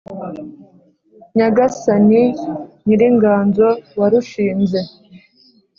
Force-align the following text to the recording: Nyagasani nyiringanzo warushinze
Nyagasani 1.35 2.23
nyiringanzo 2.85 3.67
warushinze 3.99 4.79